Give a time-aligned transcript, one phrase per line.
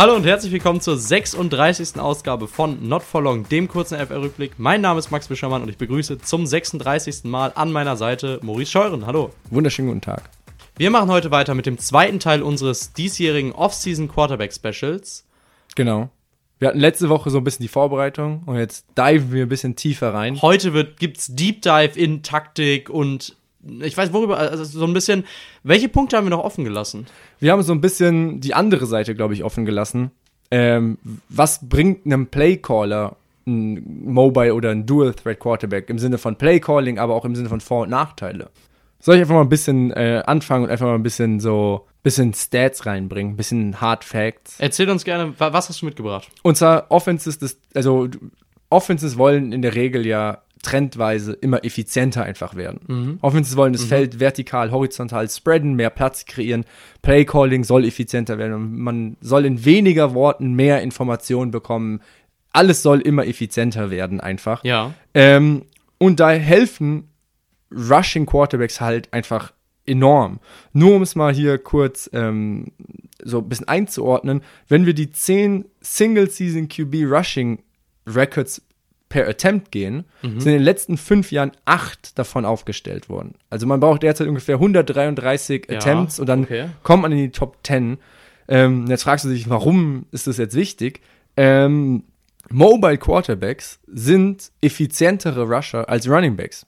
[0.00, 2.00] Hallo und herzlich willkommen zur 36.
[2.00, 4.52] Ausgabe von Not For Long, dem kurzen FR-Rückblick.
[4.56, 7.24] Mein Name ist Max Bischermann und ich begrüße zum 36.
[7.24, 9.04] Mal an meiner Seite Maurice Scheuren.
[9.04, 9.28] Hallo.
[9.50, 10.30] Wunderschönen guten Tag.
[10.78, 15.26] Wir machen heute weiter mit dem zweiten Teil unseres diesjährigen Off-Season Quarterback Specials.
[15.76, 16.08] Genau.
[16.58, 19.76] Wir hatten letzte Woche so ein bisschen die Vorbereitung und jetzt diven wir ein bisschen
[19.76, 20.40] tiefer rein.
[20.40, 23.36] Heute wird, gibt's Deep Dive in Taktik und
[23.82, 25.24] ich weiß worüber, also so ein bisschen,
[25.62, 27.06] welche Punkte haben wir noch offen gelassen?
[27.38, 30.10] Wir haben so ein bisschen die andere Seite, glaube ich, offen gelassen.
[30.50, 36.98] Ähm, was bringt einem Playcaller ein Mobile oder ein Dual-Threat Quarterback im Sinne von Playcalling,
[36.98, 38.50] aber auch im Sinne von Vor- und Nachteile?
[38.98, 42.32] Soll ich einfach mal ein bisschen äh, anfangen und einfach mal ein bisschen so bisschen
[42.34, 44.56] Stats reinbringen, ein bisschen Hard Facts.
[44.58, 46.28] Erzähl uns gerne, wa- was hast du mitgebracht?
[46.42, 48.08] Und zwar Offenses, also
[48.70, 53.18] Offenses wollen in der Regel ja trendweise immer effizienter einfach werden.
[53.22, 56.64] Offenses wollen das Feld vertikal, horizontal spreaden, mehr Platz kreieren.
[57.02, 58.54] Playcalling soll effizienter werden.
[58.54, 62.00] Und man soll in weniger Worten mehr Informationen bekommen.
[62.52, 64.64] Alles soll immer effizienter werden einfach.
[64.64, 64.92] Ja.
[65.14, 65.62] Ähm,
[65.98, 67.08] und da helfen
[67.72, 69.52] Rushing Quarterbacks halt einfach
[69.86, 70.40] enorm.
[70.72, 72.72] Nur um es mal hier kurz ähm,
[73.22, 77.62] so ein bisschen einzuordnen, wenn wir die 10 Single-Season QB Rushing
[78.06, 78.62] Records
[79.10, 83.34] per Attempt gehen, sind in den letzten fünf Jahren acht davon aufgestellt worden.
[83.50, 86.70] Also man braucht derzeit ungefähr 133 Ja, Attempts und dann okay.
[86.82, 87.98] kommt man in die Top 10.
[88.48, 91.00] Ähm, jetzt fragst du dich, warum ist das jetzt wichtig?
[91.36, 92.04] Ähm,
[92.50, 96.66] Mobile Quarterbacks sind effizientere Rusher als Running Backs.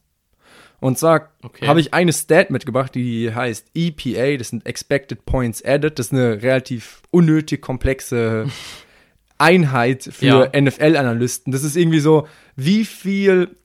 [0.80, 1.66] Und zwar Okay.
[1.68, 5.96] habe ich eine Stat mitgebracht, die heißt EPA, das sind Expected Points Added.
[5.98, 8.46] Das ist eine relativ unnötig komplexe
[9.42, 10.60] Einheit für Ja.
[10.60, 11.52] NFL-Analysten.
[11.52, 12.26] Das ist irgendwie so,
[12.56, 13.56] wie viel,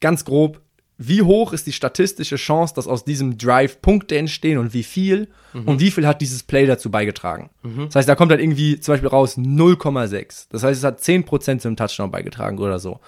[0.00, 0.60] ganz grob,
[1.00, 5.28] wie hoch ist die statistische Chance, dass aus diesem Drive Punkte entstehen und wie viel
[5.52, 7.50] und wie viel hat dieses Play dazu beigetragen.
[7.86, 10.46] Das heißt, da kommt halt irgendwie zum Beispiel raus 0,6.
[10.50, 12.98] Das heißt, es hat 10% zum Touchdown beigetragen oder so.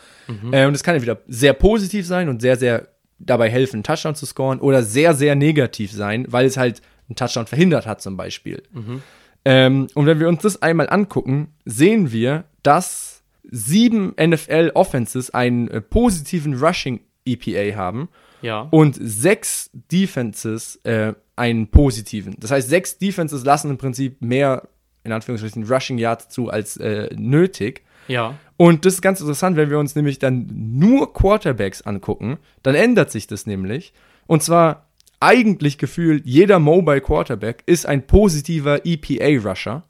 [0.53, 2.88] Äh, und das kann entweder sehr positiv sein und sehr, sehr
[3.19, 7.16] dabei helfen, einen Touchdown zu scoren oder sehr, sehr negativ sein, weil es halt einen
[7.16, 8.62] Touchdown verhindert hat zum Beispiel.
[9.44, 15.80] Ähm, und wenn wir uns das einmal angucken, sehen wir, dass sieben NFL-Offenses einen äh,
[15.80, 18.08] positiven Rushing EPA haben
[18.42, 18.62] Ja.
[18.70, 22.36] und sechs Defenses äh, einen positiven.
[22.38, 24.68] Das heißt, sechs Defenses lassen im Prinzip mehr,
[25.04, 27.82] in Anführungsstrichen, Rushing Yards zu als äh, nötig.
[28.08, 28.34] ja.
[28.58, 33.10] Und das ist ganz interessant, wenn wir uns nämlich dann nur Quarterbacks angucken, dann ändert
[33.10, 33.94] sich das nämlich.
[34.26, 34.89] Und zwar
[35.20, 39.84] eigentlich gefühlt, jeder Mobile Quarterback ist ein positiver EPA-Rusher.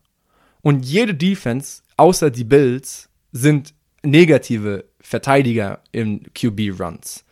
[0.62, 7.24] Und jede Defense, außer die Bills, sind negative Verteidiger in QB-Runs.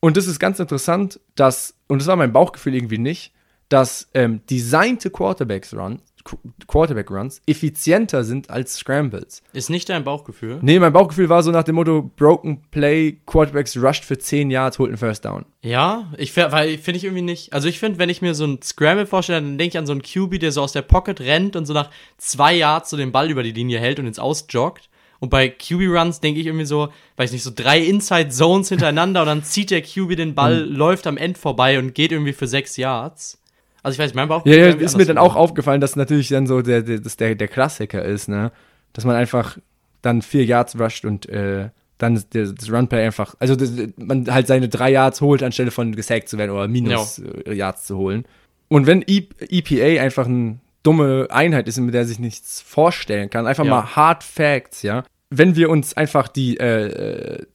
[0.00, 3.32] Und das ist ganz interessant, dass, und das war mein Bauchgefühl irgendwie nicht,
[3.68, 9.42] dass ähm, designte Quarterbacks Run, Qu- Quarterback Runs effizienter sind als Scrambles.
[9.52, 10.58] Ist nicht dein Bauchgefühl?
[10.62, 14.78] Nee, mein Bauchgefühl war so nach dem Motto, Broken Play, Quarterbacks rushed für 10 Yards,
[14.78, 15.44] holt einen First Down.
[15.62, 17.52] Ja, ich weil finde ich irgendwie nicht.
[17.52, 19.92] Also ich finde, wenn ich mir so ein Scramble vorstelle, dann denke ich an so
[19.92, 23.12] einen QB, der so aus der Pocket rennt und so nach zwei Yards so den
[23.12, 24.88] Ball über die Linie hält und ins Ausjoggt.
[25.20, 29.42] Und bei QB-Runs denke ich irgendwie so, weiß nicht, so drei Inside-Zones hintereinander und dann
[29.44, 30.74] zieht der QB den Ball, Mhm.
[30.76, 33.38] läuft am End vorbei und geht irgendwie für sechs Yards.
[33.84, 36.46] Also ich weiß, mein Bauch Ja, ja, ist mir dann auch aufgefallen, dass natürlich dann
[36.46, 38.50] so der, der, der, der Klassiker ist, ne?
[38.94, 39.58] Dass man einfach
[40.00, 41.68] dann vier Yards rusht und äh,
[41.98, 46.28] dann das, Runplay einfach, also das, man halt seine drei Yards holt, anstelle von gesackt
[46.30, 48.24] zu werden oder minus äh, Yards zu holen.
[48.68, 53.46] Und wenn e EPA einfach eine dumme Einheit ist, mit der sich nichts vorstellen kann,
[53.46, 53.70] einfach Ja.
[53.70, 55.04] mal Hard Facts, ja.
[55.30, 57.46] Wenn wir uns einfach die äh, äh,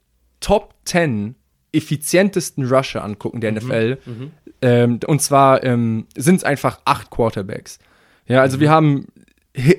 [0.41, 1.35] Top 10
[1.71, 3.97] effizientesten Rusher angucken der NFL,
[4.61, 7.79] ähm, und zwar ähm, sind es einfach acht Quarterbacks.
[8.27, 9.07] Ja, also wir haben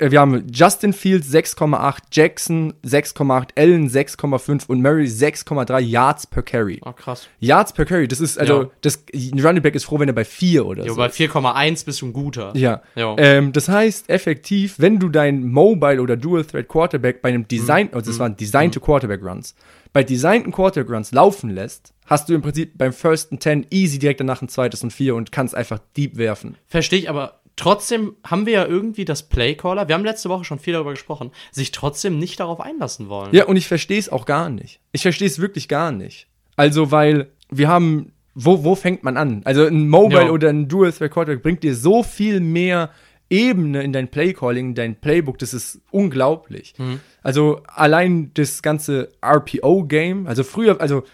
[0.00, 6.80] wir haben Justin Fields 6,8, Jackson 6,8, Allen 6,5 und Murray 6,3 Yards per Carry.
[6.84, 7.28] Oh, krass.
[7.38, 8.70] Yards per Carry, das ist also Ja.
[8.82, 10.96] das ein Running Back ist froh, wenn er bei 4 oder Jo, so.
[10.98, 11.16] bei ist.
[11.16, 12.56] 4,1 bist du ein guter.
[12.56, 12.82] Ja.
[12.96, 17.86] Ähm, das heißt, effektiv, wenn du dein Mobile oder Dual Threat Quarterback bei einem Design,
[17.86, 17.94] Mhm.
[17.94, 19.54] also das waren designte Quarterback Runs,
[19.92, 23.98] bei designten Quarterback Runs laufen lässt, hast du im Prinzip beim First and Ten easy
[23.98, 26.56] direkt danach ein zweites und vier und kannst einfach deep werfen.
[26.66, 30.58] Verstehe ich, aber trotzdem haben wir ja irgendwie das Playcaller, wir haben letzte Woche schon
[30.58, 33.34] viel darüber gesprochen, sich trotzdem nicht darauf einlassen wollen.
[33.34, 34.80] Ja, und ich verstehe es auch gar nicht.
[34.92, 36.26] Ich verstehe es wirklich gar nicht.
[36.56, 39.42] Also, weil wir haben, wo, wo fängt man an?
[39.44, 40.30] Also, ein Mobile Ja.
[40.30, 42.90] oder ein Dual Threat Quarterback bringt dir so viel mehr
[43.32, 46.74] Ebene in dein Playcalling, in dein Playbook, das ist unglaublich.
[47.22, 51.04] Also, allein das ganze RPO-Game, also früher, also,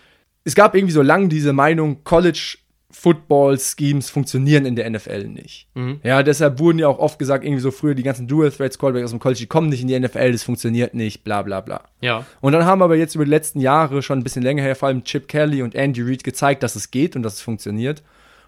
[0.44, 2.58] es gab irgendwie so lange diese Meinung, College
[2.90, 5.68] Football-Schemes funktionieren in der NFL nicht.
[6.02, 9.18] Ja, deshalb wurden ja auch oft gesagt, irgendwie so früher die ganzen Dual-Threats-Callbacks aus dem
[9.18, 11.82] College, die kommen nicht in die NFL, das funktioniert nicht, bla bla bla.
[12.00, 12.24] Ja.
[12.40, 14.88] Und dann haben aber jetzt über die letzten Jahre schon ein bisschen länger her, vor
[14.88, 18.02] allem Chip Kelly und Andy Reid gezeigt, dass es geht und dass es funktioniert.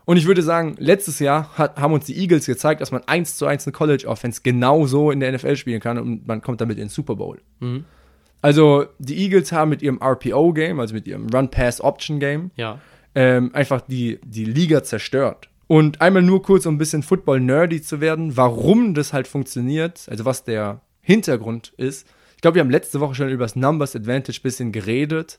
[0.05, 3.37] Und ich würde sagen, letztes Jahr hat, haben uns die Eagles gezeigt, dass man eins
[3.37, 6.85] zu eins eine College-Offense genauso in der NFL spielen kann und man kommt damit in
[6.85, 7.43] den Super Bowl.
[8.41, 12.79] Also die Eagles haben mit ihrem RPO-Game, also mit ihrem Run-Pass-Option-Game, Ja.
[13.15, 15.49] Ähm, einfach die, die Liga zerstört.
[15.67, 20.25] Und einmal nur kurz, um ein bisschen Football-nerdy zu werden, warum das halt funktioniert, also
[20.25, 22.07] was der Hintergrund ist.
[22.37, 25.39] Ich glaube, wir haben letzte Woche schon über das Numbers Advantage ein bisschen geredet.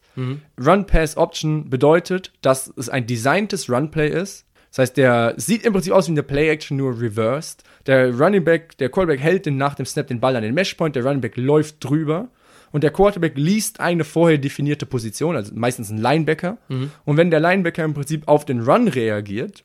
[0.60, 4.45] Run-Pass-Option bedeutet, dass es ein designtes Run-Play ist.
[4.69, 7.63] Das heißt, der sieht im Prinzip aus wie eine Play-Action, nur reversed.
[7.88, 10.95] Der Running Back, der Quarterback hält den nach dem Snap den Ball an den Meshpoint,
[10.95, 12.30] der Running Back läuft drüber
[12.71, 16.57] und der Quarterback liest eine vorher definierte Position, also meistens ein Linebacker.
[17.06, 19.63] Und wenn der Linebacker im Prinzip auf den Run reagiert,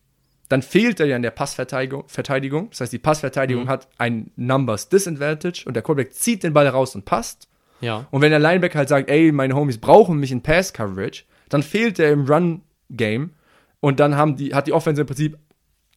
[0.48, 2.04] dann fehlt er ja in der Passverteidigung.
[2.06, 2.68] Verteidigung.
[2.70, 6.94] Das heißt, die Passverteidigung hat ein Numbers Disadvantage und der Quarterback zieht den Ball raus
[6.94, 7.48] und passt.
[7.80, 8.06] Ja.
[8.10, 11.62] Und wenn der Linebacker halt sagt, ey, meine Homies brauchen mich in Pass Coverage, dann
[11.62, 13.30] fehlt er im Run Game
[13.80, 15.38] und dann haben die, hat die Offense im Prinzip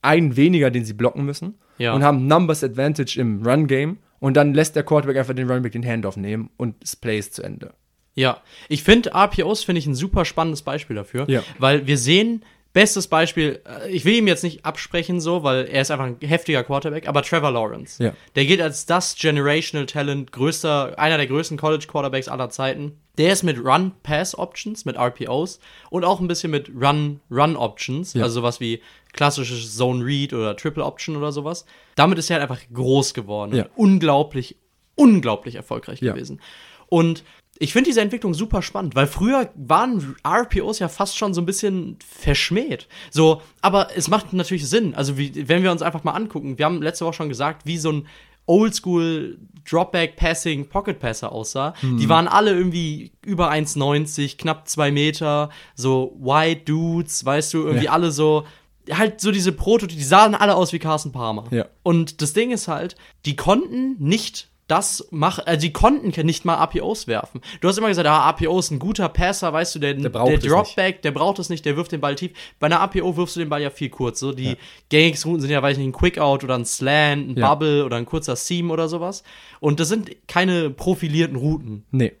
[0.02, 1.92] einen weniger, den sie blocken müssen Ja.
[1.92, 5.72] und haben Numbers Advantage im Run Game und dann lässt der Quarterback einfach den Runback
[5.72, 7.74] den Handoff nehmen und das Play ist zu Ende.
[8.14, 11.42] Ja, ich finde RPOs finde ich ein super spannendes Beispiel dafür, Ja.
[11.58, 12.42] weil wir sehen
[12.78, 16.16] bestes Beispiel, äh, ich will ihm jetzt nicht absprechen so, weil er ist einfach ein
[16.20, 18.00] heftiger Quarterback, aber Trevor Lawrence.
[18.00, 18.12] Ja.
[18.36, 23.00] Der gilt als das Generational Talent, größter einer der größten College Quarterbacks aller Zeiten.
[23.16, 25.58] Der ist mit Run Pass Options, mit RPOs
[25.90, 28.22] und auch ein bisschen mit Run Run Options, Ja.
[28.22, 28.80] also sowas wie
[29.12, 31.64] klassisches Zone Read oder Triple Option oder sowas.
[31.96, 33.56] Damit ist er halt einfach groß geworden.
[33.56, 33.64] Ja.
[33.74, 34.56] und Unglaublich
[34.94, 36.40] unglaublich erfolgreich gewesen.
[36.88, 37.24] Und
[37.60, 41.46] ich finde diese Entwicklung super spannend, weil früher waren RPOs ja fast schon so ein
[41.46, 42.88] bisschen verschmäht.
[43.10, 44.94] So, aber es macht natürlich Sinn.
[44.94, 47.78] Also, wie, wenn wir uns einfach mal angucken, wir haben letzte Woche schon gesagt, wie
[47.78, 48.06] so ein
[48.46, 49.38] Oldschool
[49.68, 51.74] Dropback Passing Pocket Passer aussah.
[51.82, 57.84] Die waren alle irgendwie über 1,90, knapp 2 Meter, so White Dudes, weißt du, irgendwie
[57.84, 57.92] Ja.
[57.92, 58.46] alle so
[58.90, 61.44] halt so diese Prototypen, die sahen alle aus wie Carsten Palmer.
[61.50, 61.66] Ja.
[61.82, 62.96] Und das Ding ist halt,
[63.26, 67.40] die konnten nicht das machen, also die konnten nicht mal APOs werfen.
[67.60, 70.44] Du hast immer gesagt, ah, APO ist ein guter Passer, weißt du, der, der, braucht
[70.44, 72.32] es Dropback, der braucht es nicht, der wirft den Ball tief.
[72.60, 74.20] Bei einer APO wirfst du den Ball ja viel kurz.
[74.20, 74.56] So die
[74.90, 77.48] gängigsten Routen sind ja, weiß ich nicht, ein Quick-Out oder ein Slant, ein Ja.
[77.48, 79.24] Bubble oder ein kurzer Seam oder sowas.
[79.58, 81.84] Und das sind keine profilierten Routen.
[81.90, 82.12] Nee.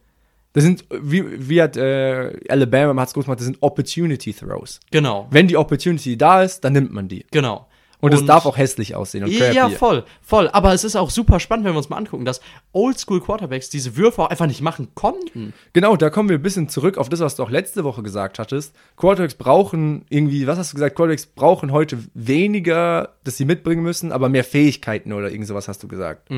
[0.54, 4.80] Das sind, wie, wie hat äh, Alabama hat es groß gemacht, das sind Opportunity Throws.
[4.90, 7.24] Genau, Wenn die Opportunity da ist, dann nimmt man die.
[7.30, 7.67] genau.
[8.00, 9.56] Und es darf auch hässlich aussehen und crappy.
[9.56, 10.48] Ja, voll, voll.
[10.48, 12.40] Aber es ist auch super spannend, wenn wir uns mal angucken, dass
[12.72, 15.52] Oldschool-Quarterbacks diese Würfe auch einfach nicht machen konnten.
[15.72, 18.38] Genau, da kommen wir ein bisschen zurück auf das, was du auch letzte Woche gesagt
[18.38, 18.74] hattest.
[18.96, 20.94] Quarterbacks brauchen irgendwie, was hast du gesagt?
[20.94, 25.82] Quarterbacks brauchen heute weniger, dass sie mitbringen müssen, aber mehr Fähigkeiten oder irgend sowas hast
[25.82, 26.28] du gesagt.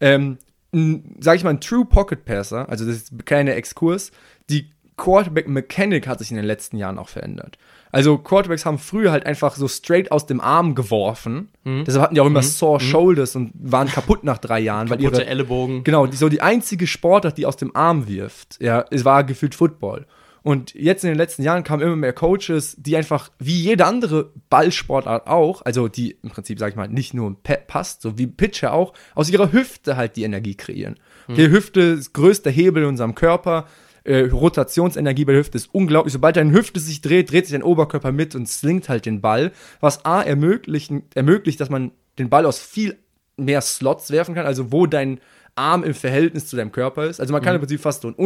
[0.00, 0.38] Ähm,
[0.72, 4.10] n, sag ich mal, ein True Pocket Passer, also das ist keine Exkurs,
[4.50, 7.56] die Quarterback Mechanic hat sich in den letzten Jahren auch verändert.
[7.90, 11.48] Also Quarterbacks haben früher halt einfach so straight aus dem Arm geworfen.
[11.86, 15.22] Deshalb hatten die auch immer sore Shoulders und waren kaputt nach drei Jahren, weil Kaputte
[15.22, 15.84] ihre Ellenbogen.
[15.84, 19.54] Genau, die, so die einzige Sportart, die aus dem Arm wirft, ja, es war gefühlt
[19.54, 20.04] Football.
[20.42, 24.32] Und jetzt in den letzten Jahren kamen immer mehr Coaches, die einfach, wie jede andere
[24.50, 28.26] Ballsportart auch, also die im Prinzip, sag ich mal, nicht nur pa- passt, so wie
[28.26, 30.96] Pitcher auch, aus ihrer Hüfte halt die Energie kreieren.
[31.28, 33.66] Die Hüfte ist größter Hebel in unserem Körper.
[34.08, 36.14] Äh, Rotationsenergie bei der Hüfte ist unglaublich.
[36.14, 39.52] Sobald deine Hüfte sich dreht, dreht sich dein Oberkörper mit und slingt halt den Ball,
[39.80, 42.96] was A ermöglicht, ermöglicht, dass man den Ball aus viel
[43.36, 45.20] mehr Slots werfen kann, also wo dein
[45.56, 47.20] Arm im Verhältnis zu deinem Körper ist.
[47.20, 48.16] Also man kann im Prinzip fast so einen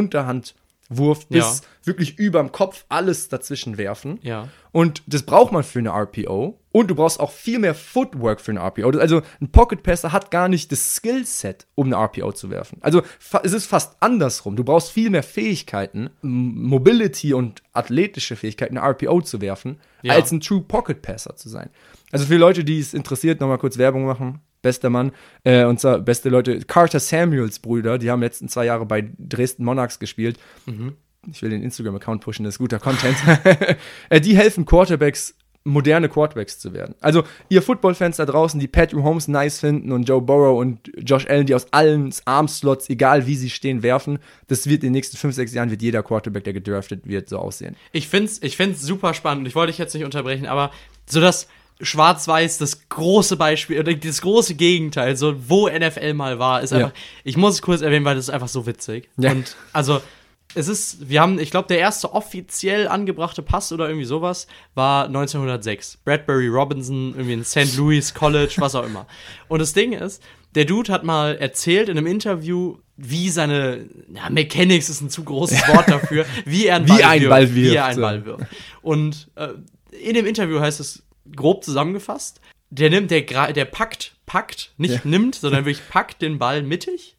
[0.93, 1.67] Unterhandwurf bis Ja.
[1.85, 4.19] wirklich überm Kopf alles dazwischen werfen.
[4.23, 4.49] Ja.
[4.73, 6.59] Und das braucht man für eine RPO.
[6.75, 8.99] Und du brauchst auch viel mehr Footwork für eine RPO.
[8.99, 12.79] Also ein Pocket Passer hat gar nicht das Skillset, um eine RPO zu werfen.
[12.81, 13.03] Also
[13.43, 14.57] es ist fast andersrum.
[14.57, 20.15] Du brauchst viel mehr Fähigkeiten, Mobility und athletische Fähigkeiten, eine RPO zu werfen, Ja.
[20.15, 21.69] als ein True Pocket Passer zu sein.
[22.11, 24.41] Also für Leute, die es interessiert, nochmal kurz Werbung machen.
[24.62, 25.12] Bester Mann,
[25.45, 29.64] äh, und zwar beste Leute, Carter Samuels Brüder, die haben letzten zwei Jahre bei Dresden
[29.64, 30.38] Monarchs gespielt.
[31.31, 33.16] Ich will den Instagram-Account pushen, das ist guter Content.
[34.09, 36.97] äh, die helfen Quarterbacks, moderne Quarterbacks zu werden.
[37.00, 41.26] Also, ihr Football-Fans da draußen, die Patrick Holmes nice finden und Joe Burrow und Josh
[41.26, 45.16] Allen, die aus allen Armslots, egal wie sie stehen, werfen, das wird in den nächsten
[45.16, 47.76] fünf, sechs Jahren wird jeder Quarterback, der gedraftet wird, so aussehen.
[47.92, 49.47] Ich find's, ich find's super spannend.
[49.47, 50.73] Ich wollte dich jetzt nicht unterbrechen, aber
[51.07, 51.47] so das
[51.83, 56.79] Schwarz-Weiß, das große Beispiel oder das große Gegenteil, so wo NFL mal war, ist Ja.
[56.79, 56.93] einfach.
[57.25, 59.09] Ich muss es kurz erwähnen, weil das ist einfach so witzig.
[59.19, 59.33] Ja.
[59.33, 60.01] Und also
[60.55, 65.07] es ist, wir haben, ich glaube, der erste offiziell angebrachte Pass oder irgendwie sowas war
[65.07, 65.99] 1906.
[66.05, 67.77] Bradbury Robinson, irgendwie in St.
[67.77, 69.07] Louis College, was auch immer.
[69.49, 70.23] Und das Ding ist,
[70.55, 75.25] der Dude hat mal erzählt in einem Interview, wie seine, ja, Mechanics ist ein zu
[75.25, 78.01] großes Wort dafür, wie er einen Wie ein Ball Wie er wirft, einen.
[78.03, 78.45] Ball wirft.
[78.83, 79.49] Und äh,
[80.05, 81.03] in dem Interview heißt es
[81.35, 86.62] grob zusammengefasst, der nimmt, der, der packt, packt, nicht nimmt, sondern wirklich packt den Ball
[86.62, 87.17] mittig,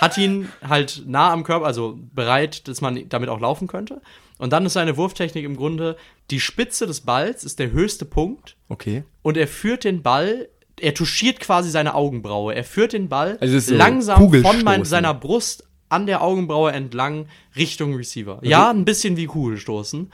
[0.00, 4.00] hat ihn halt nah am Körper, also bereit, dass man damit auch laufen könnte.
[4.38, 5.96] Und dann ist seine Wurftechnik im Grunde,
[6.30, 9.02] die Spitze des Balls ist der höchste Punkt Okay.
[9.22, 10.48] und er führt den Ball,
[10.80, 12.54] er touchiert quasi seine Augenbraue.
[12.54, 17.26] Er führt den Ball Also so langsam von mein, seiner Brust an der Augenbraue entlang
[17.56, 18.40] Richtung Receiver.
[18.42, 20.12] Ja, ein bisschen wie Kugelstoßen.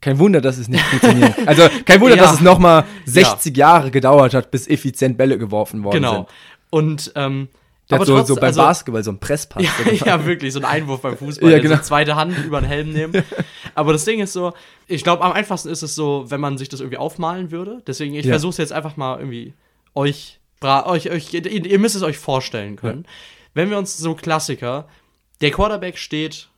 [0.00, 1.34] Kein Wunder, dass es nicht funktioniert.
[1.46, 2.22] Also kein Wunder, Ja.
[2.22, 6.14] dass es nochmal 60 Jahre gedauert hat, bis effizient Bälle geworfen worden Genau.
[6.14, 6.26] sind.
[6.70, 7.48] Und ähm,
[7.90, 9.62] Der aber hat so, trotz- so beim also- Basketball so ein Presspass.
[9.64, 9.72] Ja,
[10.06, 11.50] ja, wirklich, so ein Einwurf beim Fußball.
[11.50, 11.74] Ja, Ja, genau.
[11.76, 11.82] genau.
[11.84, 13.24] zweite Hand über den Helm nehmen.
[13.74, 14.52] Aber das Ding ist so,
[14.86, 17.82] ich glaube, am einfachsten ist es so, wenn man sich das irgendwie aufmalen würde.
[17.86, 18.32] Deswegen, ich Ja.
[18.34, 19.54] versuche es jetzt einfach mal irgendwie
[19.94, 23.04] euch, euch, euch ihr, ihr müsst es euch vorstellen können.
[23.54, 24.86] Wenn wir uns so Klassiker,
[25.40, 26.48] der Quarterback steht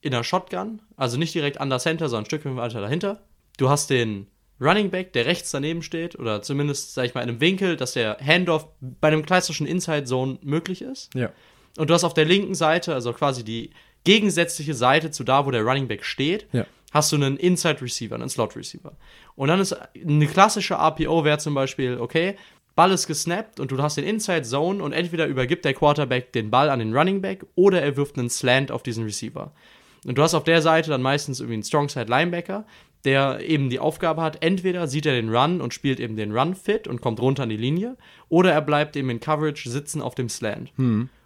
[0.00, 3.20] in der Shotgun, also nicht direkt an der Center, sondern ein Stück weiter dahinter.
[3.58, 4.26] Du hast den
[4.60, 7.92] Running Back, der rechts daneben steht, oder zumindest, sag ich mal, in einem Winkel, dass
[7.94, 11.14] der Handoff bei einem klassischen Inside Zone möglich ist.
[11.14, 11.30] Ja.
[11.78, 13.70] Und du hast auf der linken Seite, also quasi die
[14.04, 16.66] gegensätzliche Seite zu da, wo der Running Back steht, Ja.
[16.92, 18.92] hast du einen Inside Receiver, einen Slot Receiver.
[19.36, 22.36] Und dann ist eine klassische RPO wäre zum Beispiel, okay,
[22.76, 26.50] Ball ist gesnappt und du hast den Inside Zone und entweder übergibt der Quarterback den
[26.50, 29.52] Ball an den Running Back oder er wirft einen Slant auf diesen Receiver.
[30.06, 32.64] Und du hast auf der Seite dann meistens irgendwie einen Strongside Linebacker,
[33.04, 36.54] der eben die Aufgabe hat, entweder sieht er den Run und spielt eben den Run
[36.54, 37.96] fit und kommt runter an die Linie,
[38.28, 40.72] oder er bleibt eben in Coverage sitzen auf dem Slant.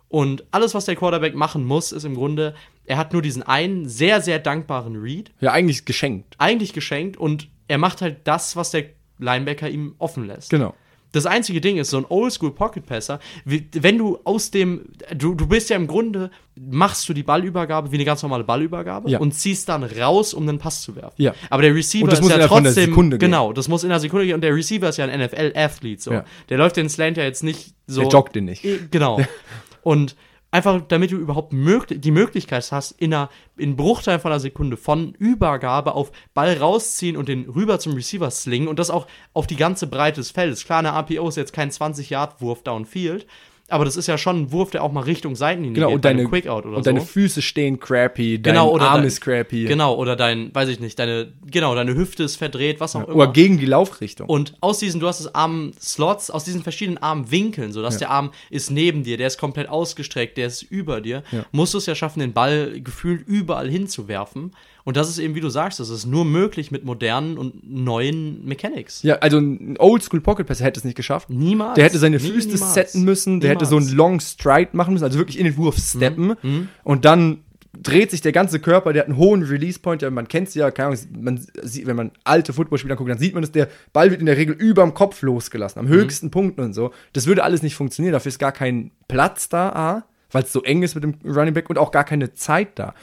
[0.08, 2.54] Und alles, was der Quarterback machen muss, ist im Grunde,
[2.86, 6.36] er hat nur diesen einen sehr, sehr dankbaren Read, ja, eigentlich geschenkt.
[6.38, 8.84] eigentlich geschenkt, und er macht halt das, was der
[9.18, 10.50] Linebacker ihm offen lässt.
[10.50, 10.74] Genau.
[11.14, 15.46] Das einzige Ding ist, so ein Oldschool Pocket Passer, wenn du aus dem, du, du
[15.46, 19.18] bist ja im Grunde, machst du die Ballübergabe wie eine ganz normale Ballübergabe Ja.
[19.20, 21.14] und ziehst dann raus, um den Pass zu werfen.
[21.22, 21.34] Ja.
[21.50, 23.30] Aber der Receiver ist muss ja trotzdem, Sekunde gehen.
[23.30, 26.12] genau, das muss in einer Sekunde gehen und der Receiver ist ja ein NFL-Athlet, so.
[26.12, 26.24] Ja.
[26.48, 28.00] Der läuft den Slant ja jetzt nicht so.
[28.02, 28.64] Der joggt den nicht.
[28.90, 29.20] Genau.
[29.82, 30.16] Und
[30.54, 34.76] einfach, damit du überhaupt möglich, die Möglichkeit hast, in einer in Bruchteil von einer Sekunde
[34.76, 39.48] von Übergabe auf Ball rausziehen und den rüber zum Receiver slingen und das auch auf
[39.48, 40.64] die ganze Breite des Feldes.
[40.64, 43.26] Klar, eine RPO ist jetzt kein 20-Yard-Wurf downfield,
[43.68, 46.04] aber das ist ja schon ein Wurf, der auch mal Richtung Seitenlinie Genau, geht, und
[46.04, 46.90] deine, Quick-Out oder und so.
[46.90, 49.64] deine Füße stehen crappy, dein Genau, oder Arm dein- ist crappy.
[49.64, 53.16] Genau, oder dein, weiß ich nicht, deine, genau, deine Hüfte ist verdreht, was auch immer.
[53.16, 54.28] Oder gegen die Laufrichtung.
[54.28, 58.00] Und aus diesen, du hast es Arm-Slots, aus diesen verschiedenen Armwinkeln, so dass Ja.
[58.00, 61.44] der Arm ist neben dir, der ist komplett ausgestreckt, der ist über dir, Ja.
[61.52, 64.52] musst du es ja schaffen, den Ball gefühlt überall hinzuwerfen.
[64.84, 68.44] Und das ist eben, wie du sagst, das ist nur möglich mit modernen und neuen
[68.44, 69.02] Mechanics.
[69.02, 71.30] ja, also ein Oldschool Pocket Passer hätte es nicht geschafft.
[71.30, 71.74] Niemals.
[71.76, 72.74] Der hätte seine Füße niemals.
[72.74, 73.96] setten müssen, der hätte so einen Niemals.
[73.96, 75.80] Long Stride machen müssen, also wirklich in den Wurf Mhm.
[75.80, 76.36] steppen.
[76.82, 77.38] Und dann
[77.82, 80.54] dreht sich der ganze Körper, der hat einen hohen Release Point, ja, man kennt es
[80.54, 83.68] ja, keine Ahnung, man sieht, wenn man alte Footballspieler anguckt, dann sieht man, dass der
[83.92, 85.88] Ball wird in der Regel überm Kopf losgelassen, Mhm.
[85.88, 86.92] am höchsten Punkt und so.
[87.14, 90.62] Das würde alles nicht funktionieren, dafür ist gar kein Platz da, A, weil es so
[90.62, 92.94] eng ist mit dem Running Back und auch gar keine Zeit da.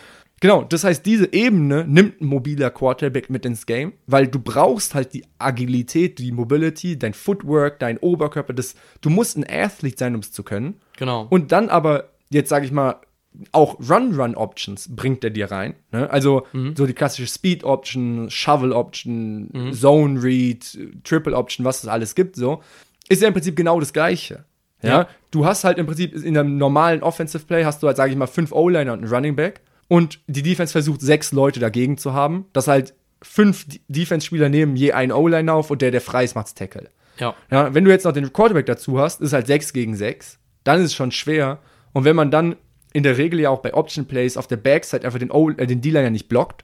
[0.42, 4.96] Genau, das heißt, diese Ebene nimmt ein mobiler Quarterback mit ins Game, weil du brauchst
[4.96, 10.16] halt die Agilität, die Mobility, dein Footwork, dein Oberkörper, das, du musst ein Athlet sein,
[10.16, 10.82] um es zu können.
[10.98, 11.28] Genau.
[11.30, 12.96] Und dann aber, jetzt sage ich mal,
[13.52, 15.76] auch Run-Run-Options bringt er dir rein.
[15.92, 16.10] Ne?
[16.10, 22.64] Also so die klassische Speed-Option, Shovel-Option, Zone-Read, Triple-Option, was es alles gibt, so,
[23.08, 24.44] ist ja im Prinzip genau das Gleiche.
[24.82, 24.90] Ja?
[24.90, 25.08] Ja.
[25.30, 28.18] Du hast halt im Prinzip in einem normalen Offensive Play hast du halt, sage ich
[28.18, 32.14] mal, fünf O-Liner und einen Running Back und die Defense versucht sechs Leute dagegen zu
[32.14, 36.34] haben, dass halt fünf Defense-Spieler nehmen je einen O-Liner auf und der, der frei ist,
[36.34, 36.90] macht's Tackle.
[37.20, 37.36] ja.
[37.52, 40.80] Ja, wenn du jetzt noch den Quarterback dazu hast, ist halt 6 gegen 6, dann
[40.80, 41.60] ist es schon schwer.
[41.92, 42.56] Und wenn man dann
[42.94, 45.68] in der Regel ja auch bei Option Plays auf der Backside einfach den, O- äh,
[45.68, 46.64] den D-Liner nicht blockt,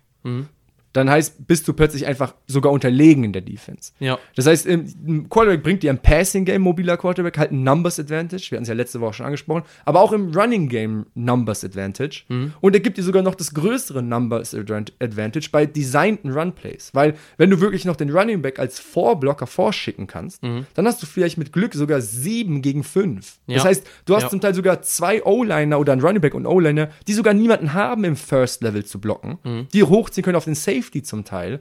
[0.97, 3.91] dann heißt, bist du plötzlich einfach sogar unterlegen in der Defense.
[3.99, 4.17] Ja.
[4.35, 8.47] Das heißt, ein Quarterback bringt dir im Passing Game mobiler Quarterback halt ein Numbers Advantage.
[8.51, 9.63] Wir hatten es ja letzte Woche schon angesprochen.
[9.85, 12.23] Aber auch im Running Game Numbers Advantage.
[12.61, 16.89] Und er gibt dir sogar noch das größere Numbers Advan- Advantage bei designten Run Plays.
[16.93, 21.05] Weil, wenn du wirklich noch den Running Back als Vorblocker vorschicken kannst, dann hast du
[21.05, 23.39] vielleicht mit Glück sogar 7 gegen 5.
[23.47, 23.63] Das Ja.
[23.65, 24.29] heißt, du hast Ja.
[24.29, 28.03] zum Teil sogar zwei O-Liner oder einen Running Back und O-Liner, die sogar niemanden haben
[28.03, 29.37] im First Level zu blocken,
[29.73, 30.55] die hochziehen können auf den
[30.87, 31.59] Safety zum Teil.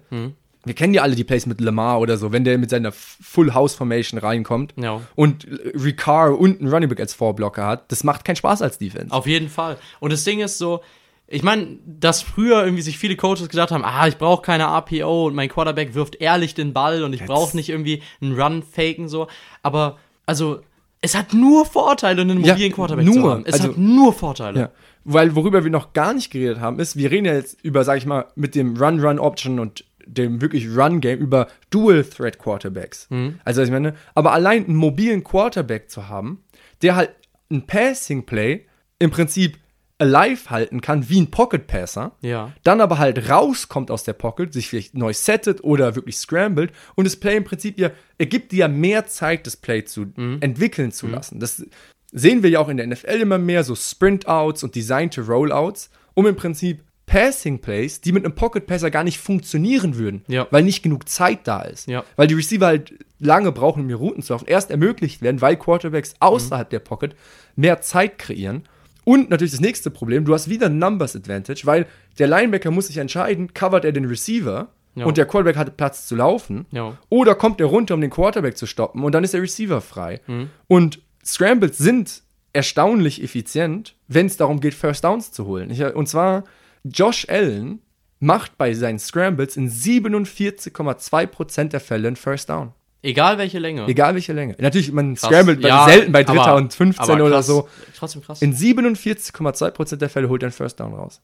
[0.65, 3.55] Wir kennen ja alle die Plays mit Lamar oder so, wenn der mit seiner Full
[3.55, 5.01] House Formation reinkommt Ja.
[5.15, 9.15] und Ricard und einen Running Back als Vorblocker hat, das macht keinen Spaß als Defense.
[9.15, 9.79] Auf jeden Fall.
[10.01, 10.81] Und das Ding ist so,
[11.29, 15.27] ich meine, dass früher irgendwie sich viele Coaches gedacht haben, ah, ich brauche keine RPO
[15.27, 19.09] und mein Quarterback wirft ehrlich den Ball und ich brauche nicht irgendwie einen Run faken
[19.09, 19.29] so.
[19.63, 20.61] Aber also
[21.01, 23.15] es hat nur Vorteile, einen Ja, mobilen Quarterback nur.
[23.15, 23.45] zu haben.
[23.47, 24.61] Es Also- hat nur Vorteile.
[24.61, 24.71] Ja.
[25.05, 27.99] Weil worüber wir noch gar nicht geredet haben, ist, wir reden ja jetzt über, sag
[27.99, 33.09] ich mal, mit dem Run-Run-Option und dem wirklich Run-Game über Dual-Threat-Quarterbacks.
[33.45, 36.45] Also, was ich meine, aber allein einen mobilen Quarterback zu haben,
[36.83, 37.11] der halt
[37.51, 38.67] ein Passing-Play
[38.99, 39.59] im Prinzip
[39.99, 42.53] alive halten kann, wie ein Pocket-Passer, Ja.
[42.65, 47.05] dann aber halt rauskommt aus der Pocket, sich vielleicht neu settet oder wirklich scrambled und
[47.07, 50.93] das Play im Prinzip ja, er gibt dir ja mehr Zeit, das Play zu entwickeln
[50.93, 51.41] zu lassen.
[51.41, 51.65] Das
[52.13, 56.27] sehen wir ja auch in der NFL immer mehr, so Sprint-Outs und Designte Rollouts, um
[56.27, 60.47] im Prinzip Passing Plays, die mit einem Pocket Passer gar nicht funktionieren würden, Ja.
[60.51, 61.87] weil nicht genug Zeit da ist.
[61.89, 62.05] Ja.
[62.17, 65.57] Weil die Receiver halt lange brauchen, um ihre Routen zu laufen, erst ermöglicht werden, weil
[65.57, 67.15] Quarterbacks außerhalb der Pocket
[67.55, 68.65] mehr Zeit kreieren.
[69.09, 71.87] Und natürlich das nächste Problem, du hast wieder ein Numbers Advantage, weil
[72.19, 75.05] der Linebacker muss sich entscheiden, covert er den Receiver Ja.
[75.07, 76.99] und der Quarterback hat Platz zu laufen, Ja.
[77.09, 80.21] oder kommt er runter, um den Quarterback zu stoppen und dann ist der Receiver frei.
[80.27, 80.51] Mhm.
[80.67, 82.23] Und Scrambles sind
[82.53, 85.71] erstaunlich effizient, wenn es darum geht, First Downs zu holen.
[85.71, 86.43] Ich, und zwar,
[86.83, 87.81] Josh Allen
[88.19, 92.73] macht bei seinen Scrambles in 47,2% der Fälle einen First Down.
[93.03, 93.87] Egal welche Länge.
[93.87, 94.57] Egal welche Länge.
[94.59, 95.29] Natürlich, man Krass.
[95.31, 97.69] scrambled Ja, selten bei Dritter aber- und 15 aber oder so.
[97.97, 98.43] Trotzdem krass.
[98.43, 101.21] In 47,2% der Fälle holt er einen First Down raus.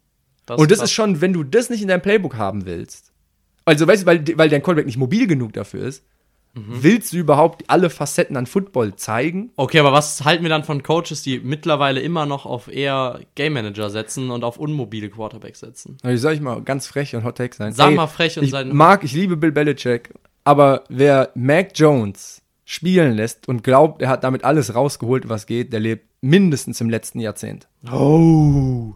[0.46, 0.88] Das Und das krass.
[0.90, 3.12] ist schon, wenn du das nicht in deinem Playbook haben willst,
[3.64, 6.04] also weißt du, weil, weil dein Quarterback nicht mobil genug dafür ist,
[6.54, 6.82] Mhm.
[6.82, 9.52] willst du überhaupt alle Facetten an Football zeigen?
[9.56, 13.54] Okay, aber was halten wir dann von Coaches, die mittlerweile immer noch auf eher Game
[13.54, 15.96] Manager setzen und auf unmobile Quarterbacks setzen?
[16.02, 17.72] Also soll ich mal ganz frech und Hot Take sein?
[17.72, 20.12] Sag mal frech und ich sein- mag, ich liebe Bill Belichick,
[20.44, 25.72] aber wer Mac Jones spielen lässt und glaubt, er hat damit alles rausgeholt, was geht,
[25.72, 27.68] der lebt mindestens im letzten Jahrzehnt.
[27.90, 28.94] Oh.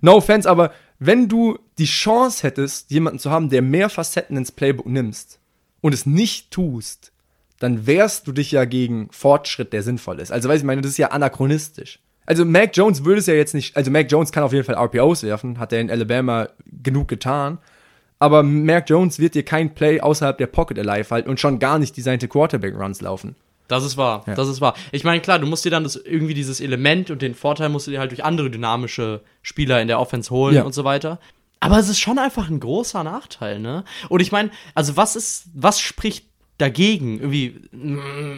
[0.00, 4.52] No offense, aber wenn du die Chance hättest, jemanden zu haben, der mehr Facetten ins
[4.52, 5.38] Playbook nimmst
[5.80, 7.12] und es nicht tust,
[7.58, 10.32] dann wehrst du dich ja gegen Fortschritt, der sinnvoll ist.
[10.32, 12.00] Also, weiß ich meine, das ist ja anachronistisch.
[12.26, 14.74] Also, Mac Jones würde es ja jetzt nicht, also Mac Jones kann auf jeden Fall
[14.74, 17.58] RPOs werfen, hat er in Alabama genug getan.
[18.18, 21.78] Aber Mac Jones wird dir kein Play außerhalb der Pocket alive halten und schon gar
[21.78, 23.36] nicht designte Quarterback-Runs laufen.
[23.68, 24.74] Das ist wahr, das ist wahr.
[24.92, 27.88] Ich meine, klar, du musst dir dann das, irgendwie dieses Element und den Vorteil musst
[27.88, 30.62] du dir halt durch andere dynamische Spieler in der Offense holen Ja.
[30.62, 31.18] und so weiter.
[31.58, 33.82] Aber es ist schon einfach ein großer Nachteil, ne?
[34.08, 36.26] Und ich meine, also was ist, was spricht
[36.58, 37.18] dagegen?
[37.18, 37.60] Irgendwie,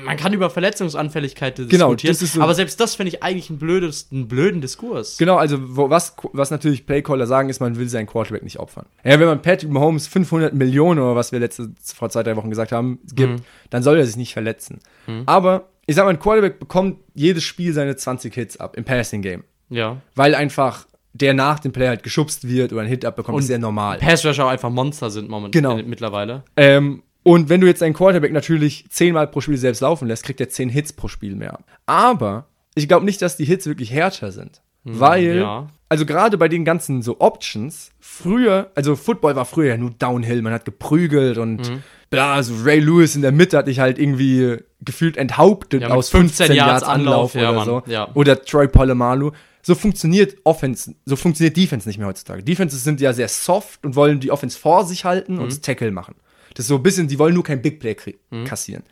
[0.04, 3.58] man kann über Verletzungsanfälligkeit Genau, diskutieren, ist so- aber selbst das finde ich eigentlich einen,
[3.58, 5.18] blödes, einen blöden Diskurs.
[5.18, 8.86] Genau, also wo, was, was natürlich Playcaller sagen, ist, man will seinen Quarterback nicht opfern.
[9.04, 12.50] Ja, wenn man Patrick Mahomes 500 Millionen oder was wir letzte, vor zwei, drei Wochen
[12.50, 14.80] gesagt haben, gibt, dann soll er sich nicht verletzen.
[15.26, 19.22] Aber ich sag mal, ein Quarterback bekommt jedes Spiel seine 20 Hits ab im Passing
[19.22, 20.02] Game, Ja.
[20.14, 23.46] weil einfach der nach dem Play halt geschubst wird oder einen Hit abbekommt, Und ist
[23.48, 23.98] sehr normal.
[23.98, 25.76] Pass Rusher auch einfach Monster sind momentan Genau.
[25.88, 26.44] mittlerweile.
[26.56, 30.40] Ähm, und wenn du jetzt einen Quarterback natürlich zehnmal pro Spiel selbst laufen lässt, kriegt
[30.40, 31.58] er zehn Hits pro Spiel mehr.
[31.86, 34.62] Aber ich glaube nicht, dass die Hits wirklich härter sind.
[34.84, 35.66] Weil, ja.
[35.90, 40.40] also gerade bei den ganzen so Options, früher, also Football war früher ja nur Downhill,
[40.40, 41.70] man hat geprügelt und
[42.08, 46.08] bla, also Ray Lewis in der Mitte hat dich halt irgendwie gefühlt enthauptet Ja, aus
[46.08, 47.92] 15, 15 Yards Yards Anlauf, Anlauf, ja, oder Mann, so.
[47.92, 48.08] ja.
[48.14, 49.32] Oder Troy Polamalu.
[49.60, 52.42] So funktioniert Offense, so funktioniert Defense nicht mehr heutzutage.
[52.42, 55.40] Defenses sind ja sehr soft und wollen die Offense vor sich halten Mhm.
[55.42, 56.14] und Tackle machen.
[56.58, 58.82] Das ist so ein bisschen, die wollen nur kein Big Play krie- kassieren.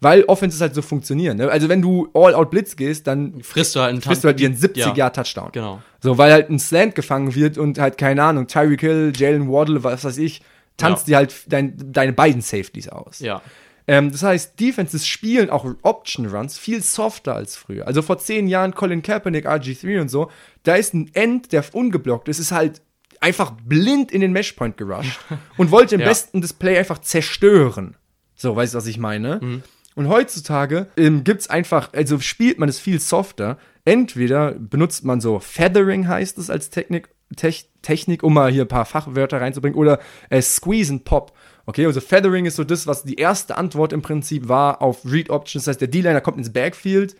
[0.00, 1.38] Weil Offenses halt so funktionieren.
[1.38, 1.48] Ne?
[1.50, 4.48] Also wenn du All-Out Blitz gehst, dann Frisst du halt einen kriegst du halt dir
[4.50, 4.88] einen Ja.
[4.88, 5.48] 70-Jahr-Touchdown.
[5.52, 5.80] Genau.
[6.02, 9.82] So, weil halt ein Slant gefangen wird und halt, keine Ahnung, Tyreek Hill, Jalen Waddle,
[9.82, 10.42] was weiß ich,
[10.76, 11.12] tanzt Ja.
[11.12, 13.20] dir halt dein, deine beiden Safeties aus.
[13.20, 13.40] Ja.
[13.86, 17.86] Ähm, das heißt, Defenses spielen auch Option Runs viel softer als früher.
[17.86, 20.30] Also vor zehn Jahren Colin Kaepernick, RG3 und so,
[20.64, 22.82] da ist ein End, der ungeblockt ist, ist halt
[23.24, 25.18] einfach blind in den Meshpoint gerusht
[25.56, 26.08] und wollte im Ja.
[26.08, 27.96] besten das Play einfach zerstören.
[28.36, 29.40] So, weißt du, was ich meine?
[29.42, 29.62] Mhm.
[29.96, 33.58] Und heutzutage ähm, gibt's einfach, also spielt man es viel softer.
[33.84, 38.68] Entweder benutzt man so Feathering heißt es als Technik, Tech, Technik, um mal hier ein
[38.68, 41.32] paar Fachwörter reinzubringen, oder äh, Squeeze and Pop.
[41.66, 45.30] Okay, also Feathering ist so das, was die erste Antwort im Prinzip war auf Read
[45.30, 45.64] Options.
[45.64, 47.16] Das heißt, der D-Liner kommt ins Backfield,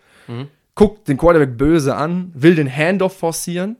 [0.75, 3.77] guckt den Quarterback böse an, will den Handoff forcieren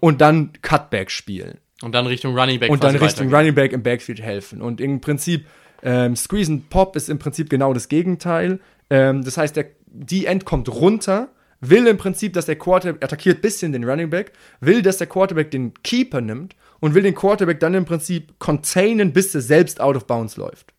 [0.00, 3.34] und dann Cutback spielen Und dann Richtung Running Back und dann Richtung weitergehen.
[3.34, 4.62] Running Back im Backfield helfen.
[4.62, 5.46] Und im Prinzip,
[5.82, 8.60] ähm, Squeeze and Pop ist im Prinzip genau das Gegenteil.
[8.90, 11.28] Ähm, das heißt, der, die End kommt runter,
[11.60, 15.50] will im Prinzip, dass der Quarterback attackiert bisschen den Running Back, will, dass der Quarterback
[15.50, 19.96] den Keeper nimmt und will den Quarterback dann im Prinzip containen, bis er selbst out
[19.96, 20.72] of bounds läuft.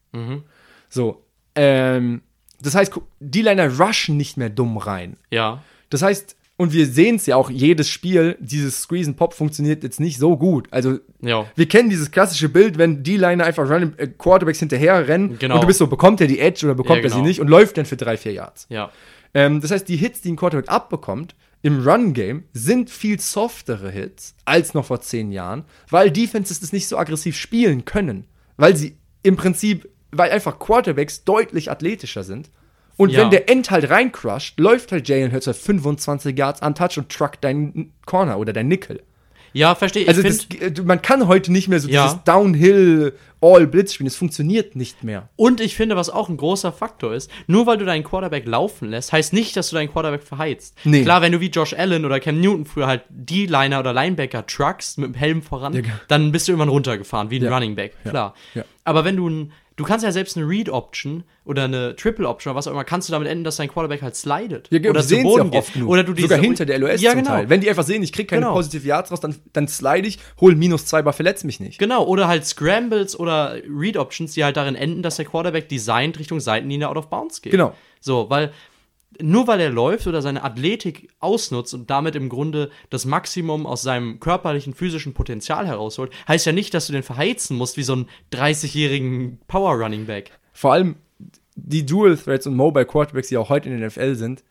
[0.90, 1.24] So,
[1.56, 2.22] ähm,
[2.62, 5.18] das heißt, die Liner rushen nicht mehr dumm rein.
[5.32, 5.62] Ja.
[5.90, 9.82] Das heißt, Und wir sehen es ja auch, jedes Spiel, dieses Squeeze and Pop funktioniert
[9.82, 10.68] jetzt nicht so gut.
[10.72, 11.46] Also, Ja.
[11.56, 15.56] wir kennen dieses klassische Bild, wenn die Liner einfach Running, äh, Quarterbacks hinterher rennen Genau.
[15.56, 17.28] und du bist so, bekommt er die Edge oder bekommt Ja, er sie genau.
[17.28, 18.68] nicht und läuft dann für drei, vier Yards.
[18.70, 18.92] Ja.
[19.34, 24.36] Ähm, das heißt, die Hits, die ein Quarterback abbekommt im Run-Game, sind viel softere Hits
[24.44, 28.26] als noch vor zehn Jahren, weil Defenses das nicht so aggressiv spielen können.
[28.58, 32.50] Weil sie im Prinzip, weil einfach Quarterbacks deutlich athletischer sind.
[33.00, 33.22] Und Ja.
[33.22, 37.42] wenn der End halt reincrusht, läuft halt Jalen Hurts halt 25 Yards untouched und truckt
[37.46, 39.02] deinen Corner oder dein Nickel.
[39.54, 40.04] Ja, verstehe.
[40.04, 40.48] Ich Also das,
[40.84, 42.04] man kann heute nicht mehr so Ja.
[42.08, 44.06] dieses Downhill All-Blitz spielen.
[44.08, 45.30] Das funktioniert nicht mehr.
[45.38, 48.90] Und ich finde, was auch ein großer Faktor ist, nur weil du deinen Quarterback laufen
[48.90, 50.76] lässt, heißt nicht, dass du deinen Quarterback verheizt.
[50.84, 51.04] Nee.
[51.04, 54.46] Klar, wenn du wie Josh Allen oder Cam Newton früher halt die Liner oder Linebacker
[54.46, 57.54] truckst mit dem Helm voran, dann bist du irgendwann runtergefahren, wie ein Ja.
[57.54, 58.36] Running Back, klar.
[58.54, 58.66] Ja.
[58.84, 62.68] Aber wenn du ein, du kannst ja selbst eine Read-Option oder eine Triple-Option oder was
[62.68, 64.68] auch immer, kannst du damit enden, dass dein Quarterback halt slidet.
[64.72, 65.60] Ja, oder wir zu Boden geht.
[65.60, 65.90] oft genug.
[65.90, 67.32] Oder du Sogar hinter der LOS ja, zum genau.
[67.32, 67.50] Teil.
[67.50, 68.54] Wenn die einfach sehen, ich krieg keine Genau.
[68.54, 71.80] positive Yards raus, dann, dann slide ich, hol minus zwei, aber verletz mich nicht.
[71.80, 76.42] Genau, oder halt Scrambles oder Read-Options, die halt darin enden, dass der Quarterback designt Richtung
[76.42, 77.52] Seitenlinie out of bounds geht.
[77.52, 77.74] Genau.
[78.02, 78.52] So, weil
[79.22, 83.82] nur weil er läuft oder seine Athletik ausnutzt und damit im Grunde das Maximum aus
[83.82, 87.94] seinem körperlichen, physischen Potenzial herausholt, heißt ja nicht, dass du den verheizen musst wie so
[87.94, 90.32] einen 30-jährigen Power-Running-Back.
[90.54, 90.96] Vor allem
[91.56, 94.44] die Dual Threats und Mobile Quarterbacks, die auch heute in der NFL sind,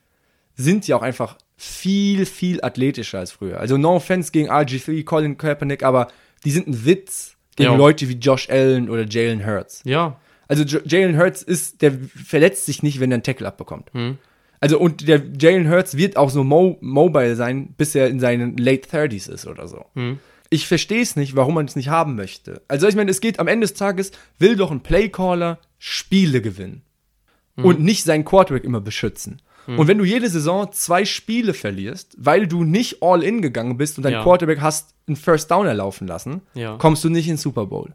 [0.55, 3.61] sind ja auch einfach viel, viel athletischer als früher.
[3.61, 6.09] Also no offense gegen RG3, Colin Kaepernick, aber
[6.45, 7.77] die sind ein Witz gegen Ja.
[7.77, 9.83] Leute wie Josh Allen oder Jalen Hurts.
[9.85, 13.93] Ja, Also Jalen Hurts ist, der verletzt sich nicht, wenn er einen Tackle abbekommt.
[13.93, 14.19] Hm.
[14.61, 18.57] Also und der Jalen Hurts wird auch so mo mobile sein, bis er in seinen
[18.57, 19.85] Late 30s ist oder so.
[19.95, 20.19] Hm.
[20.51, 22.63] Ich verstehe es nicht, warum man es nicht haben möchte.
[22.69, 26.83] Also ich meine, es geht am Ende des Tages, will doch ein Playcaller Spiele gewinnen
[27.57, 27.65] Hm.
[27.67, 29.41] und nicht seinen Quarterback immer beschützen.
[29.67, 33.99] Und wenn du jede Saison zwei Spiele verlierst, weil du nicht all in gegangen bist
[33.99, 34.23] und dein Ja.
[34.23, 36.77] Quarterback hast einen First Down erlaufen lassen, Ja.
[36.79, 37.93] kommst du nicht in den Super Bowl.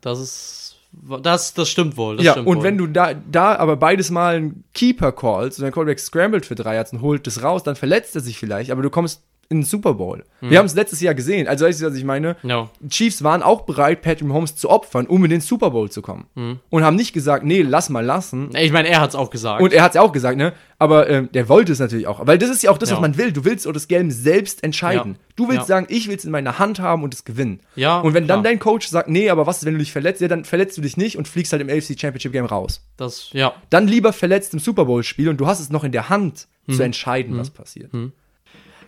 [0.00, 0.61] das ist.
[0.92, 2.16] Das, das stimmt wohl.
[2.16, 2.64] Das ja, stimmt und wohl.
[2.64, 6.54] wenn du da, da aber beides Mal einen Keeper callst und dein Quarterback scrambled für
[6.54, 9.22] drei Yards und holt das raus, dann verletzt er sich vielleicht, aber du kommst
[9.52, 10.24] in den Super Bowl.
[10.40, 12.34] Wir haben es letztes Jahr gesehen, also weißt du, was ich meine?
[12.42, 12.68] Ja.
[12.88, 16.24] Chiefs waren auch bereit, Patrick Mahomes zu opfern, um in den Super Bowl zu kommen.
[16.68, 18.50] Und haben nicht gesagt, nee, lass mal lassen.
[18.56, 19.62] Ich meine, er hat es auch gesagt.
[19.62, 20.52] Und er hat es ja auch gesagt, ne?
[20.80, 22.26] Aber ähm, der wollte es natürlich auch.
[22.26, 22.96] Weil das ist ja auch das, Ja.
[22.96, 23.30] was man will.
[23.30, 25.12] Du willst auch das Game selbst entscheiden.
[25.12, 25.18] Ja.
[25.36, 27.60] Du willst sagen, ich will es in meiner Hand haben und es gewinnen.
[27.76, 28.50] Ja, Und wenn dann klar.
[28.52, 30.20] dein Coach sagt, nee, aber was ist, wenn du dich verletzt?
[30.20, 32.84] Ja, dann verletzt du dich nicht und fliegst halt im AFC Championship Game raus.
[32.96, 33.54] das, ja.
[33.70, 36.48] Dann lieber verletzt im Super Bowl Spiel und du hast es noch in der Hand
[36.66, 36.72] Mhm.
[36.74, 37.90] zu entscheiden, was passiert.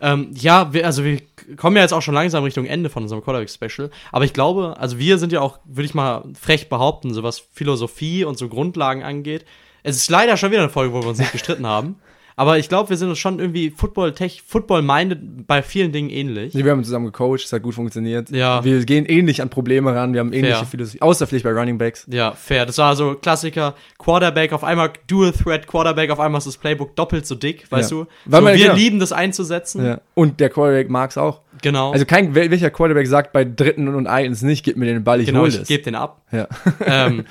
[0.00, 1.20] Ähm, ja, wir, also wir
[1.56, 3.90] kommen ja jetzt auch schon langsam Richtung Ende von unserem Quarterback-Special.
[4.12, 7.38] Aber ich glaube, also wir sind ja auch, würde ich mal frech behaupten, so was
[7.52, 9.44] Philosophie und so Grundlagen angeht.
[9.82, 11.96] Es ist leider schon wieder eine Folge, wo wir uns nicht gestritten haben.
[12.36, 16.52] Aber ich glaube, wir sind uns schon irgendwie Football-Tech, Football-minded bei vielen Dingen ähnlich.
[16.52, 18.30] Wir haben zusammen gecoacht, es hat gut funktioniert.
[18.30, 18.64] Ja.
[18.64, 20.66] Wir gehen ähnlich an Probleme ran, wir haben ähnliche Fair.
[20.66, 22.06] Philosophie, außer vielleicht bei Running Backs.
[22.10, 22.66] Ja, fair.
[22.66, 23.74] Das war so Klassiker.
[23.98, 27.92] Quarterback, auf einmal Dual Threat Quarterback, auf einmal ist das Playbook doppelt so dick, weißt
[27.92, 27.98] Ja.
[27.98, 28.06] du?
[28.24, 28.74] Weil so, wir genau.
[28.74, 29.84] lieben das einzusetzen.
[29.86, 30.00] Ja.
[30.14, 31.40] Und der Quarterback mag es auch.
[31.62, 31.92] Genau.
[31.92, 35.20] Also kein, wel- welcher Quarterback sagt bei dritten und eins nicht, gib mir den Ball,
[35.20, 35.68] ich genau, hol ich das.
[35.68, 36.22] gebe den ab.
[36.32, 36.48] Ja.
[36.84, 37.26] ähm,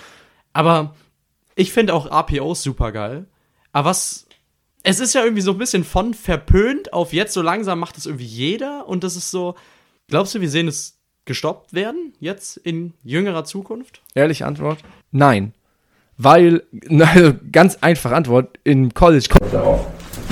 [0.54, 0.96] aber
[1.56, 3.26] ich finde auch RPOs super geil.
[3.74, 4.28] Aber was.
[4.86, 8.06] Es ist ja irgendwie so ein bisschen von verpönt auf jetzt so langsam macht es
[8.06, 9.56] irgendwie jeder und das ist so.
[10.10, 14.02] Glaubst du, wir sehen es gestoppt werden jetzt in jüngerer Zukunft?
[14.14, 14.80] Ehrliche Antwort?
[15.12, 15.54] Nein.
[16.18, 16.64] Weil,
[17.00, 19.88] also ganz einfache Antwort, im College kommt darauf.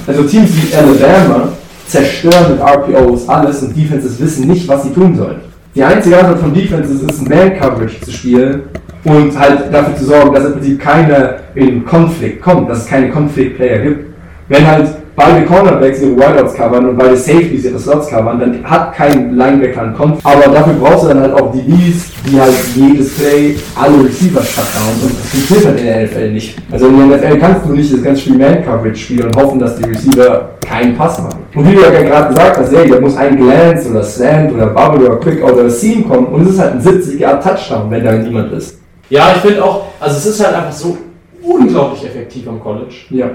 [0.05, 1.53] Also Teams wie Alabama
[1.87, 5.39] zerstören mit RPOs alles und Defenses wissen nicht, was sie tun sollen.
[5.73, 8.63] Die einzige Antwort von Defenses ist, Man-Coverage zu spielen
[9.05, 13.09] und halt dafür zu sorgen, dass im Prinzip keiner in Konflikt kommt, dass es keine
[13.09, 14.10] Konflikt-Player gibt.
[14.51, 18.93] Wenn halt beide Cornerbacks ihre Wideouts covern und beide Safeties ihre Slots covern, dann hat
[18.93, 20.25] kein Linebacker einen Konflikt.
[20.25, 25.03] Aber dafür brauchst du dann halt auch DBs, die halt jedes Play alle Receiver shutdown
[25.03, 26.57] und das funktioniert halt in der NFL nicht.
[26.69, 29.77] Also in der NFL kannst du nicht das ganze Spiel Man-Coverage spielen und hoffen, dass
[29.77, 31.39] die Receiver keinen Pass machen.
[31.55, 34.67] Und wie du ja gerade gesagt hast, ey, da muss ein Glance oder Slant oder
[34.67, 38.51] Bubble oder Quick oder Seam kommen und es ist halt ein 70-Yard-Touchdown, wenn da niemand
[38.51, 38.79] ist.
[39.09, 40.97] Ja, ich finde auch, also es ist halt einfach so
[41.43, 42.95] unglaublich effektiv am College.
[43.09, 43.29] Ja,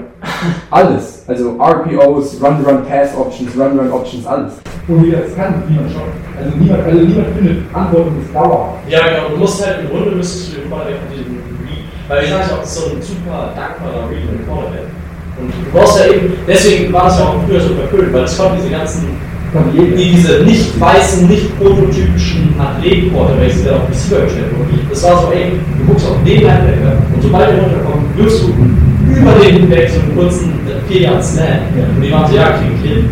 [0.71, 1.23] alles.
[1.27, 4.53] Also RPOs, Run-Run-Pass-Options, Run-Run-Options, alles.
[4.87, 6.11] Und wieder, es kann niemand schauen.
[6.37, 8.75] Also niemand, also niemand findet Antworten des Dauer.
[8.89, 9.29] Ja, genau.
[9.33, 12.53] Du musst halt im Grunde müsstest du den Quarterback mit diesem Read, weil ich sage
[12.53, 14.87] auch, das ist so ein super dankbarer Read und Quarterback.
[15.39, 18.37] Und du brauchst ja eben, deswegen war das ja auch früher so verpönt, weil es
[18.37, 19.07] konnten diese ganzen,
[19.53, 24.87] Von die, diese nicht weißen, nicht prototypischen Athleten-Quarterbacks, die dann auf Receiver gestellt wurden.
[24.89, 27.86] Das war so, ey, du guckst auf den Linebacker und sobald der runterkommt,
[28.17, 28.53] du
[29.19, 30.53] über den hinweg so einen kurzen
[30.87, 31.45] 4 Yard Slam.
[31.95, 33.09] Und die waren so, ja, ich hin.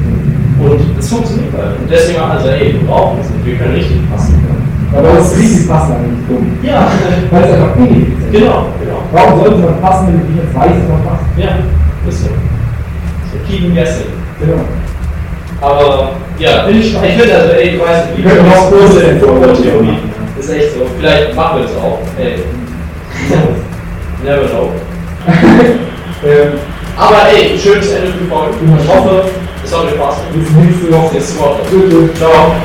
[0.60, 1.80] Und es funktioniert halt.
[1.80, 4.44] Und deswegen, also ey, wir brauchen es nicht, wir können richtig passen.
[4.96, 6.58] Aber das ist richtig passen eigentlich dumm.
[6.64, 6.88] Ja,
[7.32, 8.32] Weil es einfach ineffizient ist.
[8.32, 9.00] genau, genau.
[9.12, 11.26] Warum sollte man passen, wenn ich jetzt weiß, dass man passt?
[11.38, 11.50] Ja,
[12.08, 12.30] ist so.
[12.30, 14.08] So, keep guessing.
[14.40, 14.62] Genau.
[15.62, 19.98] Aber ja, ich, ich finde also, ey, du weißt, Wir können Kurse in Theorie.
[20.40, 20.86] Ist echt so.
[21.00, 22.00] Vielleicht machen wir das auch.
[22.20, 22.36] Ey.
[24.24, 24.72] Never know.
[26.26, 26.54] Ähm,
[26.98, 28.56] Aber ey, schönes Ende für die Folge.
[28.82, 29.26] Ich hoffe,
[29.64, 30.34] es hat euch Spaß gemacht.
[30.34, 31.14] bis nächste Woche.
[31.14, 31.60] Nächste Woche.
[31.70, 32.18] Tschüss.
[32.18, 32.56] Ciao.